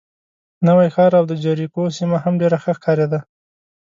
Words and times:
نوی 0.67 0.87
ښار 0.95 1.11
او 1.19 1.25
د 1.31 1.33
جریکو 1.43 1.81
سیمه 1.97 2.17
هم 2.23 2.33
ډېره 2.41 2.57
ښه 2.63 2.71
ښکارېده. 2.77 3.19